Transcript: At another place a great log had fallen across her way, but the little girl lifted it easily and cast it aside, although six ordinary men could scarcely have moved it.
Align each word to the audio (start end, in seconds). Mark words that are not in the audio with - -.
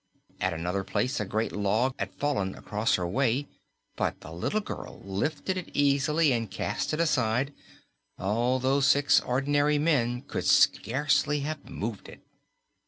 At 0.39 0.51
another 0.55 0.83
place 0.83 1.19
a 1.19 1.25
great 1.25 1.51
log 1.51 1.93
had 1.99 2.11
fallen 2.15 2.55
across 2.55 2.95
her 2.95 3.07
way, 3.07 3.45
but 3.95 4.19
the 4.21 4.31
little 4.31 4.59
girl 4.59 4.99
lifted 5.05 5.57
it 5.57 5.69
easily 5.75 6.31
and 6.31 6.49
cast 6.49 6.91
it 6.91 6.99
aside, 6.99 7.53
although 8.17 8.79
six 8.79 9.19
ordinary 9.19 9.77
men 9.77 10.23
could 10.23 10.45
scarcely 10.47 11.41
have 11.41 11.69
moved 11.69 12.09
it. 12.09 12.23